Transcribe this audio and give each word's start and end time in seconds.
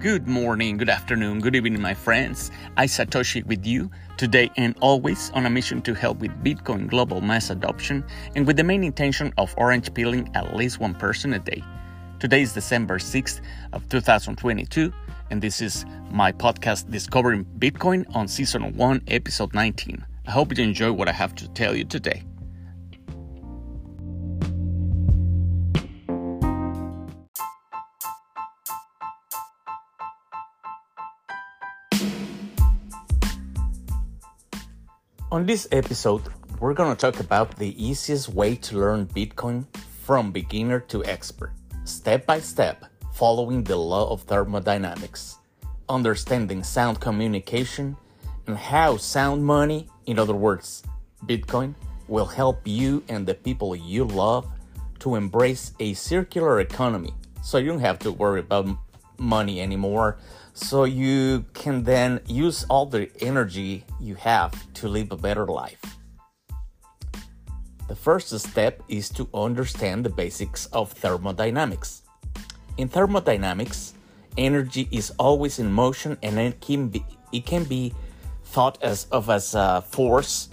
Good 0.00 0.28
morning, 0.28 0.76
good 0.76 0.90
afternoon, 0.90 1.40
good 1.40 1.56
evening, 1.56 1.82
my 1.82 1.92
friends. 1.92 2.52
I 2.76 2.86
Satoshi 2.86 3.44
with 3.44 3.66
you 3.66 3.90
today 4.16 4.48
and 4.56 4.76
always 4.80 5.30
on 5.30 5.44
a 5.44 5.50
mission 5.50 5.82
to 5.82 5.92
help 5.92 6.20
with 6.20 6.30
Bitcoin 6.44 6.86
global 6.86 7.20
mass 7.20 7.50
adoption 7.50 8.04
and 8.36 8.46
with 8.46 8.56
the 8.56 8.62
main 8.62 8.84
intention 8.84 9.34
of 9.38 9.52
orange 9.58 9.92
peeling 9.92 10.30
at 10.36 10.54
least 10.54 10.78
one 10.78 10.94
person 10.94 11.32
a 11.32 11.40
day. 11.40 11.64
Today 12.20 12.42
is 12.42 12.52
December 12.52 12.98
6th 12.98 13.40
of 13.72 13.88
2022 13.88 14.92
and 15.32 15.42
this 15.42 15.60
is 15.60 15.84
my 16.12 16.30
podcast 16.30 16.88
Discovering 16.92 17.44
Bitcoin 17.58 18.04
on 18.14 18.28
season 18.28 18.76
1 18.76 19.02
episode 19.08 19.52
19. 19.52 20.06
I 20.28 20.30
hope 20.30 20.56
you 20.56 20.62
enjoy 20.62 20.92
what 20.92 21.08
I 21.08 21.12
have 21.12 21.34
to 21.34 21.48
tell 21.48 21.74
you 21.74 21.84
today. 21.84 22.22
On 35.38 35.46
this 35.46 35.68
episode, 35.70 36.22
we're 36.58 36.74
going 36.74 36.90
to 36.90 36.98
talk 36.98 37.20
about 37.20 37.54
the 37.58 37.70
easiest 37.78 38.28
way 38.28 38.56
to 38.56 38.76
learn 38.76 39.06
Bitcoin 39.06 39.66
from 40.02 40.32
beginner 40.32 40.80
to 40.90 41.04
expert, 41.04 41.52
step 41.84 42.26
by 42.26 42.40
step, 42.40 42.86
following 43.12 43.62
the 43.62 43.76
law 43.76 44.10
of 44.10 44.22
thermodynamics, 44.22 45.36
understanding 45.88 46.64
sound 46.64 46.98
communication, 46.98 47.96
and 48.48 48.58
how 48.58 48.96
sound 48.96 49.44
money, 49.44 49.86
in 50.06 50.18
other 50.18 50.34
words, 50.34 50.82
Bitcoin, 51.26 51.72
will 52.08 52.26
help 52.26 52.66
you 52.66 53.04
and 53.08 53.24
the 53.24 53.34
people 53.34 53.76
you 53.76 54.02
love 54.02 54.44
to 54.98 55.14
embrace 55.14 55.70
a 55.78 55.94
circular 55.94 56.58
economy 56.58 57.14
so 57.44 57.58
you 57.58 57.68
don't 57.68 57.78
have 57.78 58.00
to 58.00 58.10
worry 58.10 58.40
about 58.40 58.66
money 59.18 59.60
anymore 59.60 60.18
so 60.58 60.82
you 60.84 61.44
can 61.54 61.84
then 61.84 62.20
use 62.26 62.66
all 62.68 62.84
the 62.84 63.08
energy 63.20 63.84
you 64.00 64.16
have 64.16 64.52
to 64.74 64.88
live 64.88 65.12
a 65.12 65.16
better 65.16 65.46
life. 65.46 65.80
The 67.86 67.94
first 67.94 68.36
step 68.40 68.82
is 68.88 69.08
to 69.10 69.28
understand 69.32 70.04
the 70.04 70.10
basics 70.10 70.66
of 70.66 70.90
thermodynamics. 70.90 72.02
In 72.76 72.88
thermodynamics, 72.88 73.94
energy 74.36 74.88
is 74.90 75.12
always 75.18 75.60
in 75.60 75.72
motion 75.72 76.18
and 76.24 76.38
it 76.38 76.60
can 76.60 76.88
be, 76.88 77.04
it 77.32 77.46
can 77.46 77.62
be 77.62 77.94
thought 78.46 78.82
as 78.82 79.06
of 79.12 79.30
as 79.30 79.54
a 79.54 79.80
force. 79.88 80.48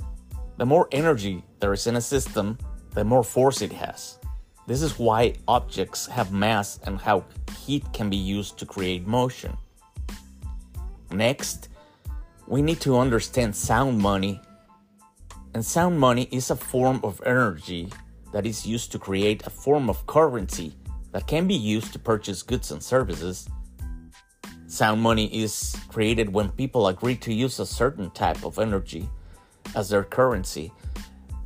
The 0.58 0.66
more 0.68 0.88
energy 0.92 1.44
there 1.60 1.74
is 1.74 1.88
in 1.88 1.96
a 1.96 2.02
system, 2.02 2.60
the 2.94 3.04
more 3.04 3.24
force 3.24 3.64
it 3.64 3.74
has. 3.74 4.20
This 4.68 4.84
is 4.84 5.00
why 5.00 5.34
objects 5.48 6.06
have 6.08 6.32
mass 6.32 6.80
and 6.84 7.02
how 7.02 7.26
heat 7.58 7.86
can 7.92 8.10
be 8.10 8.18
used 8.18 8.60
to 8.60 8.66
create 8.68 9.08
motion. 9.08 9.58
Next, 11.12 11.70
we 12.48 12.62
need 12.62 12.80
to 12.82 12.98
understand 12.98 13.56
sound 13.56 14.00
money. 14.00 14.40
And 15.54 15.64
sound 15.66 16.00
money 16.00 16.28
is 16.32 16.52
a 16.52 16.56
form 16.56 17.00
of 17.04 17.22
energy 17.26 17.90
that 18.34 18.46
is 18.46 18.66
used 18.66 18.92
to 18.92 19.00
create 19.00 19.46
a 19.46 19.50
form 19.50 19.90
of 19.90 20.06
currency 20.08 20.76
that 21.12 21.28
can 21.28 21.48
be 21.48 21.56
used 21.56 21.94
to 21.94 22.00
purchase 22.00 22.44
goods 22.44 22.72
and 22.72 22.84
services. 22.84 23.48
Sound 24.68 25.02
money 25.02 25.28
is 25.34 25.76
created 25.88 26.34
when 26.34 26.50
people 26.50 26.88
agree 26.88 27.16
to 27.16 27.34
use 27.34 27.60
a 27.60 27.66
certain 27.66 28.12
type 28.12 28.44
of 28.44 28.60
energy 28.60 29.08
as 29.76 29.90
their 29.90 30.04
currency. 30.04 30.74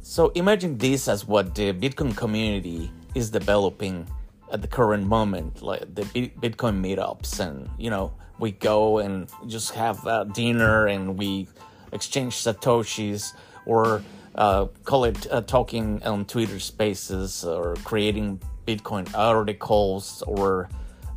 So 0.02 0.30
imagine 0.30 0.78
this 0.78 1.08
as 1.08 1.28
what 1.28 1.54
the 1.54 1.72
Bitcoin 1.74 2.18
community 2.18 2.92
is 3.14 3.30
developing 3.30 4.08
at 4.52 4.62
the 4.62 4.68
current 4.68 5.06
moment, 5.06 5.62
like 5.62 5.94
the 5.94 6.04
Bitcoin 6.04 6.82
meetups, 6.82 7.40
and 7.40 7.70
you 7.78 7.90
know, 7.90 8.14
we 8.40 8.52
go 8.52 9.00
and 9.00 9.30
just 9.48 9.74
have 9.76 10.06
a 10.08 10.26
dinner 10.26 10.88
and 10.88 11.18
we 11.18 11.48
exchange 11.92 12.36
satoshis 12.36 13.34
or 13.66 14.04
uh, 14.36 14.66
call 14.84 15.04
it 15.06 15.28
uh, 15.32 15.42
talking 15.42 16.02
on 16.04 16.26
Twitter 16.26 16.60
Spaces 16.60 17.44
or 17.44 17.76
creating 17.84 18.42
Bitcoin 18.66 19.10
articles 19.16 20.24
or 20.28 20.70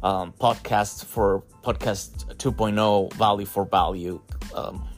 um, 0.02 0.32
podcasts 0.40 1.04
for 1.04 1.44
podcast 1.62 2.36
2.0 2.36 3.12
value 3.14 3.46
for 3.46 3.64
value. 3.64 4.20
Um, 4.54 4.88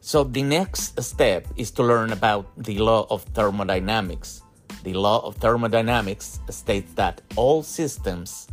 so 0.00 0.24
the 0.24 0.42
next 0.42 1.00
step 1.02 1.46
is 1.56 1.70
to 1.72 1.82
learn 1.82 2.12
about 2.12 2.50
the 2.56 2.78
law 2.78 3.06
of 3.10 3.22
thermodynamics. 3.34 4.42
The 4.88 4.94
law 4.94 5.20
of 5.20 5.36
thermodynamics 5.36 6.40
states 6.48 6.94
that 6.94 7.20
all 7.36 7.62
systems 7.62 8.48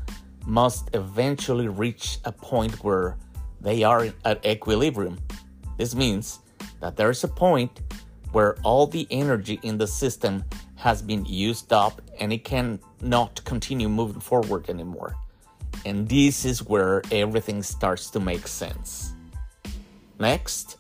must 0.46 0.94
eventually 0.94 1.70
reach 1.70 2.20
a 2.26 2.32
point 2.34 2.84
where 2.84 3.16
they 3.62 3.84
are 3.84 4.10
at 4.26 4.46
equilibrium. 4.46 5.18
This 5.78 5.96
means 5.96 6.40
that 6.82 6.98
there 6.98 7.10
is 7.10 7.24
a 7.24 7.30
point 7.30 7.80
where 8.34 8.58
all 8.64 8.86
the 8.86 9.08
energy 9.12 9.62
in 9.64 9.78
the 9.78 9.88
system 9.88 10.44
has 10.76 11.02
been 11.02 11.24
used 11.24 11.72
up 11.72 12.02
and 12.20 12.34
it 12.34 12.44
cannot 12.44 13.42
continue 13.46 13.88
moving 13.88 14.20
forward 14.20 14.70
anymore. 14.70 15.16
And 15.86 16.06
this 16.06 16.44
is 16.44 16.62
where 16.62 17.02
everything 17.14 17.64
starts 17.64 18.10
to 18.10 18.20
make 18.20 18.46
sense. 18.46 19.14
Next, 20.20 20.80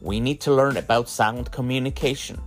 we 0.00 0.20
need 0.20 0.40
to 0.40 0.54
learn 0.54 0.78
about 0.78 1.10
sound 1.10 1.52
communication. 1.52 2.40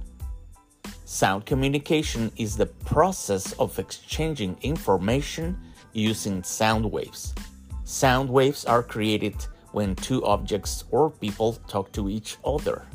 Sound 1.14 1.46
communication 1.46 2.32
is 2.38 2.58
the 2.58 2.66
process 2.66 3.54
of 3.60 3.78
exchanging 3.78 4.58
information 4.64 5.60
using 5.94 6.42
sound 6.42 6.92
waves. 6.92 7.36
Sound 7.84 8.28
waves 8.28 8.66
are 8.66 8.82
created 8.82 9.36
when 9.74 9.94
two 9.94 10.26
objects 10.26 10.86
or 10.90 11.12
people 11.12 11.54
talk 11.68 11.92
to 11.92 12.10
each 12.10 12.38
other. 12.44 12.88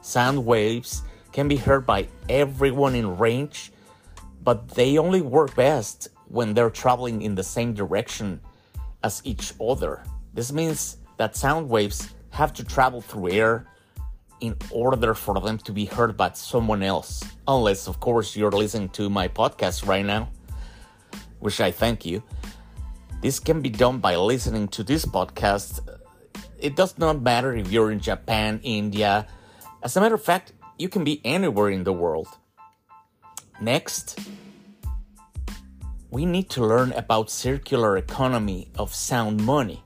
Sound 0.00 0.46
waves 0.46 1.02
can 1.32 1.48
be 1.48 1.56
heard 1.56 1.84
by 1.84 2.06
everyone 2.28 2.94
in 2.94 3.18
range, 3.18 3.72
but 4.44 4.68
they 4.68 4.96
only 4.96 5.20
work 5.20 5.56
best 5.56 6.06
when 6.28 6.54
they're 6.54 6.70
traveling 6.70 7.20
in 7.22 7.34
the 7.34 7.42
same 7.42 7.74
direction 7.74 8.40
as 9.02 9.22
each 9.24 9.54
other. 9.60 10.04
This 10.34 10.52
means 10.52 10.98
that 11.16 11.34
sound 11.34 11.68
waves 11.68 12.14
have 12.30 12.52
to 12.52 12.62
travel 12.62 13.00
through 13.00 13.32
air 13.32 13.66
in 14.40 14.56
order 14.70 15.14
for 15.14 15.40
them 15.40 15.58
to 15.58 15.72
be 15.72 15.84
heard 15.84 16.16
by 16.16 16.32
someone 16.32 16.82
else. 16.82 17.22
Unless, 17.46 17.88
of 17.88 18.00
course, 18.00 18.36
you're 18.36 18.50
listening 18.50 18.88
to 18.90 19.08
my 19.10 19.28
podcast 19.28 19.86
right 19.86 20.04
now 20.04 20.28
which 21.40 21.60
I 21.60 21.72
thank 21.72 22.06
you. 22.06 22.22
This 23.20 23.40
can 23.40 23.60
be 23.60 23.68
done 23.68 23.98
by 23.98 24.16
listening 24.16 24.68
to 24.68 24.84
this 24.84 25.04
podcast. 25.04 25.80
It 26.58 26.76
does 26.76 26.96
not 26.98 27.20
matter 27.20 27.54
if 27.56 27.72
you're 27.72 27.90
in 27.90 28.00
Japan, 28.00 28.60
India. 28.62 29.26
As 29.82 29.96
a 29.96 30.00
matter 30.00 30.14
of 30.14 30.22
fact, 30.22 30.52
you 30.78 30.88
can 30.88 31.04
be 31.04 31.20
anywhere 31.24 31.70
in 31.70 31.84
the 31.84 31.92
world. 31.92 32.28
Next, 33.60 34.18
we 36.10 36.24
need 36.24 36.48
to 36.50 36.64
learn 36.64 36.92
about 36.92 37.30
circular 37.30 37.96
economy 37.96 38.68
of 38.78 38.94
sound 38.94 39.44
money. 39.44 39.82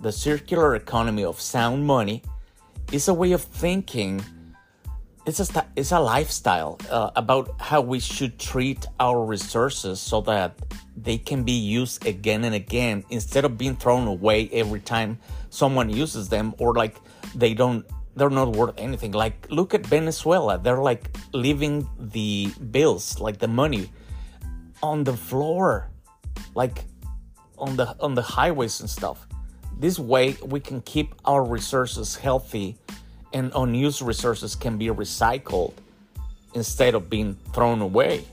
The 0.00 0.12
circular 0.12 0.76
economy 0.76 1.24
of 1.24 1.40
sound 1.40 1.84
money 1.86 2.22
is 2.92 3.08
a 3.08 3.14
way 3.14 3.32
of 3.32 3.42
thinking. 3.42 4.24
It's 5.26 5.40
a 5.40 5.66
it's 5.76 5.92
a 5.92 6.00
lifestyle 6.00 6.78
uh, 6.90 7.10
about 7.14 7.60
how 7.60 7.82
we 7.82 8.00
should 8.00 8.38
treat 8.38 8.86
our 8.98 9.24
resources 9.24 10.00
so 10.00 10.22
that 10.22 10.56
they 10.96 11.18
can 11.18 11.44
be 11.44 11.52
used 11.52 12.06
again 12.06 12.44
and 12.44 12.54
again 12.54 13.04
instead 13.10 13.44
of 13.44 13.58
being 13.58 13.76
thrown 13.76 14.06
away 14.08 14.48
every 14.52 14.80
time 14.80 15.18
someone 15.50 15.90
uses 15.90 16.28
them 16.30 16.54
or 16.58 16.72
like 16.74 16.96
they 17.34 17.52
don't 17.52 17.84
they're 18.16 18.30
not 18.30 18.56
worth 18.56 18.74
anything. 18.78 19.12
Like 19.12 19.46
look 19.50 19.74
at 19.74 19.86
venezuela. 19.86 20.58
They're 20.58 20.82
like 20.82 21.14
leaving 21.34 21.86
the 21.98 22.48
bills 22.70 23.20
like 23.20 23.38
the 23.38 23.48
money 23.48 23.90
on 24.82 25.04
the 25.04 25.16
floor 25.16 25.90
like 26.54 26.84
on 27.58 27.76
the 27.76 27.96
on 28.00 28.14
the 28.14 28.22
highways 28.22 28.80
and 28.80 28.88
stuff 28.88 29.26
this 29.78 29.98
way 29.98 30.36
we 30.44 30.60
can 30.60 30.80
keep 30.82 31.14
our 31.24 31.44
resources 31.44 32.16
healthy 32.16 32.76
and 33.32 33.52
unused 33.54 34.02
resources 34.02 34.54
can 34.54 34.76
be 34.76 34.86
recycled 34.86 35.74
instead 36.54 36.94
of 36.94 37.08
being 37.08 37.36
thrown 37.52 37.80
away. 37.80 38.24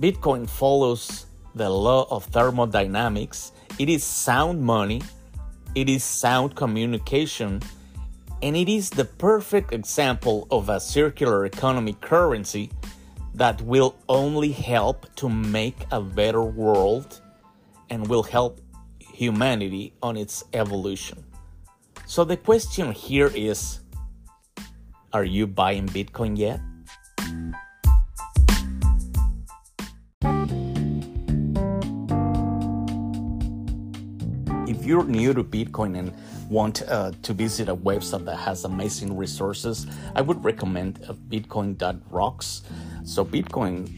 Bitcoin 0.00 0.48
follows 0.48 1.26
the 1.54 1.68
law 1.68 2.06
of 2.10 2.24
thermodynamics. 2.26 3.52
It 3.78 3.88
is 3.88 4.04
sound 4.04 4.62
money, 4.62 5.02
it 5.74 5.88
is 5.88 6.04
sound 6.04 6.54
communication, 6.54 7.60
and 8.42 8.56
it 8.56 8.68
is 8.68 8.90
the 8.90 9.04
perfect 9.04 9.72
example 9.72 10.46
of 10.50 10.68
a 10.68 10.80
circular 10.80 11.44
economy 11.44 11.94
currency 12.00 12.70
that 13.34 13.60
will 13.62 13.96
only 14.08 14.52
help 14.52 15.14
to 15.16 15.28
make 15.28 15.76
a 15.90 16.00
better 16.00 16.42
world 16.42 17.20
and 17.90 18.06
will 18.06 18.22
help 18.22 18.60
humanity 19.16 19.94
on 20.02 20.14
its 20.14 20.44
evolution. 20.52 21.24
So 22.04 22.22
the 22.22 22.36
question 22.36 22.92
here 22.92 23.32
is 23.34 23.80
Are 25.12 25.24
you 25.24 25.46
buying 25.46 25.88
Bitcoin 25.88 26.36
yet? 26.36 26.60
If 34.68 34.84
you're 34.84 35.04
new 35.04 35.32
to 35.32 35.42
Bitcoin 35.42 35.98
and 35.98 36.12
want 36.50 36.82
uh, 36.82 37.12
to 37.22 37.32
visit 37.32 37.70
a 37.70 37.74
website 37.74 38.26
that 38.26 38.36
has 38.36 38.64
amazing 38.64 39.16
resources, 39.16 39.86
I 40.14 40.20
would 40.20 40.44
recommend 40.44 41.00
uh, 41.08 41.14
Bitcoin.rocks. 41.14 42.62
So 43.04 43.24
Bitcoin 43.24 43.88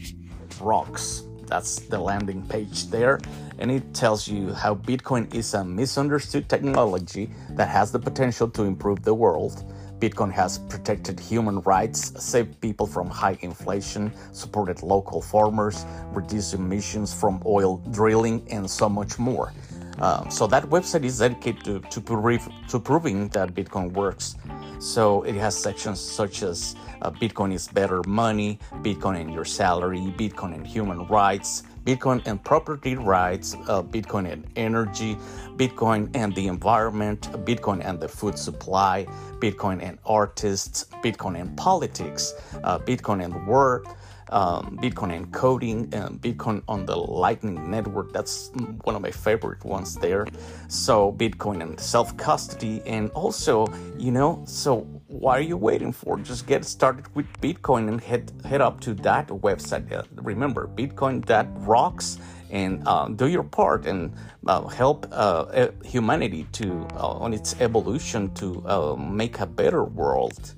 rocks. 0.61 1.23
That's 1.49 1.79
the 1.79 1.99
landing 1.99 2.47
page 2.47 2.87
there, 2.87 3.19
and 3.57 3.71
it 3.71 3.93
tells 3.93 4.27
you 4.27 4.53
how 4.53 4.75
Bitcoin 4.75 5.33
is 5.33 5.53
a 5.53 5.63
misunderstood 5.65 6.47
technology 6.47 7.29
that 7.51 7.67
has 7.67 7.91
the 7.91 7.99
potential 7.99 8.47
to 8.51 8.63
improve 8.63 9.03
the 9.03 9.13
world 9.13 9.65
Bitcoin 9.99 10.31
has 10.31 10.59
protected 10.59 11.19
human 11.19 11.59
rights, 11.61 12.13
saved 12.23 12.59
people 12.61 12.87
from 12.87 13.09
high 13.09 13.37
inflation, 13.41 14.11
supported 14.31 14.81
local 14.81 15.21
farmers, 15.21 15.85
reduced 16.13 16.53
emissions 16.53 17.13
from 17.13 17.41
oil 17.45 17.77
drilling, 17.91 18.45
and 18.49 18.69
so 18.69 18.87
much 18.87 19.19
more. 19.19 19.51
Uh, 19.99 20.27
so 20.29 20.47
that 20.47 20.63
website 20.69 21.03
is 21.03 21.19
dedicated 21.19 21.65
to, 21.65 21.79
to, 21.89 21.99
prove, 21.99 22.47
to, 22.69 22.79
proving 22.79 23.27
that 23.29 23.53
Bitcoin 23.53 23.91
works. 23.91 24.37
So 24.79 25.23
it 25.23 25.35
has 25.35 25.57
sections 25.57 25.99
such 25.99 26.41
as 26.41 26.75
uh, 27.01 27.11
Bitcoin 27.11 27.53
is 27.53 27.67
better 27.67 28.01
money, 28.07 28.59
Bitcoin 28.81 29.19
and 29.19 29.33
your 29.33 29.45
salary, 29.45 30.13
Bitcoin 30.17 30.55
and 30.55 30.65
human 30.65 31.05
rights, 31.07 31.63
Bitcoin 31.85 32.25
and 32.25 32.43
property 32.43 32.95
rights, 32.95 33.55
uh, 33.67 33.81
Bitcoin 33.81 34.31
and 34.31 34.45
energy, 34.55 35.17
Bitcoin 35.57 36.09
and 36.13 36.33
the 36.35 36.47
environment, 36.47 37.29
Bitcoin 37.45 37.83
and 37.83 37.99
the 37.99 38.07
food 38.07 38.37
supply, 38.37 39.05
Bitcoin 39.39 39.81
and 39.83 39.97
artists, 40.05 40.85
Bitcoin 41.03 41.39
and 41.39 41.57
politics, 41.57 42.33
uh, 42.63 42.79
Bitcoin 42.79 43.23
and 43.23 43.47
war, 43.47 43.83
um, 44.29 44.77
Bitcoin 44.81 45.25
encoding 45.25 45.93
and 45.93 46.21
Bitcoin 46.21 46.61
on 46.67 46.85
the 46.85 46.95
Lightning 46.95 47.69
Network. 47.69 48.13
That's 48.13 48.51
one 48.83 48.95
of 48.95 49.01
my 49.01 49.11
favorite 49.11 49.63
ones 49.63 49.95
there. 49.95 50.27
So, 50.67 51.11
Bitcoin 51.13 51.61
and 51.61 51.79
self 51.79 52.15
custody, 52.17 52.81
and 52.85 53.09
also, 53.11 53.67
you 53.97 54.11
know, 54.11 54.43
so 54.45 54.81
what 55.07 55.39
are 55.39 55.41
you 55.43 55.57
waiting 55.57 55.91
for? 55.91 56.17
Just 56.19 56.47
get 56.47 56.63
started 56.65 57.13
with 57.15 57.25
Bitcoin 57.41 57.87
and 57.87 57.99
head 58.01 58.31
head 58.45 58.61
up 58.61 58.79
to 58.81 58.93
that 58.95 59.27
website. 59.27 59.91
Uh, 59.91 60.03
remember, 60.15 60.67
Bitcoin 60.67 61.25
that 61.25 61.47
rocks 61.55 62.19
and 62.51 62.87
uh, 62.87 63.07
do 63.07 63.27
your 63.27 63.43
part 63.43 63.85
and 63.85 64.13
uh, 64.47 64.67
help 64.67 65.07
uh, 65.11 65.69
humanity 65.83 66.47
to 66.51 66.87
uh, 66.95 67.07
on 67.07 67.33
its 67.33 67.55
evolution 67.59 68.33
to 68.33 68.63
uh, 68.67 68.95
make 68.95 69.39
a 69.39 69.45
better 69.45 69.83
world. 69.83 70.55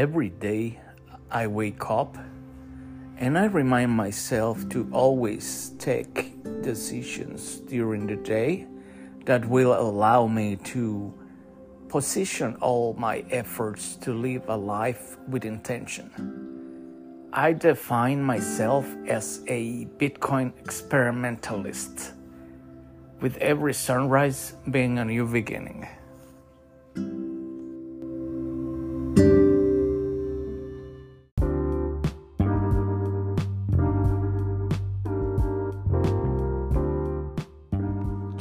Every 0.00 0.30
day 0.30 0.80
I 1.30 1.46
wake 1.46 1.90
up 1.90 2.16
and 3.18 3.36
I 3.36 3.44
remind 3.44 3.90
myself 3.92 4.66
to 4.70 4.88
always 4.92 5.72
take 5.78 6.42
decisions 6.62 7.60
during 7.68 8.06
the 8.06 8.16
day 8.16 8.66
that 9.26 9.46
will 9.46 9.78
allow 9.78 10.26
me 10.26 10.56
to 10.72 11.12
position 11.88 12.56
all 12.62 12.94
my 12.94 13.22
efforts 13.30 13.96
to 13.96 14.14
live 14.14 14.48
a 14.48 14.56
life 14.56 15.18
with 15.28 15.44
intention. 15.44 16.08
I 17.34 17.52
define 17.52 18.22
myself 18.22 18.86
as 19.06 19.44
a 19.48 19.84
Bitcoin 19.98 20.58
experimentalist, 20.60 22.12
with 23.20 23.36
every 23.36 23.74
sunrise 23.74 24.54
being 24.70 24.98
a 24.98 25.04
new 25.04 25.26
beginning. 25.26 25.86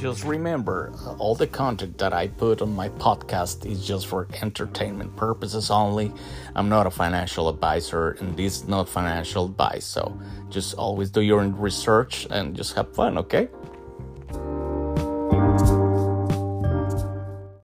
Just 0.10 0.24
remember 0.24 0.92
uh, 1.06 1.14
all 1.20 1.36
the 1.36 1.46
content 1.46 1.98
that 2.00 2.14
I 2.14 2.28
put 2.28 2.62
on 2.62 2.76
my 2.76 2.90
podcast 2.90 3.66
is 3.66 3.86
just 3.86 4.08
for 4.08 4.28
entertainment 4.42 5.16
purposes 5.16 5.70
only. 5.70 6.12
I'm 6.56 6.68
not 6.68 6.88
a 6.88 6.90
financial 6.90 7.48
advisor, 7.48 8.12
and 8.20 8.36
this 8.36 8.62
is 8.62 8.68
not 8.68 8.90
financial 8.90 9.46
advice. 9.46 9.86
So 9.86 10.20
just 10.50 10.74
always 10.74 11.12
do 11.12 11.22
your 11.22 11.42
research 11.42 12.26
and 12.32 12.56
just 12.56 12.74
have 12.74 12.94
fun, 12.96 13.20
okay? 13.20 13.50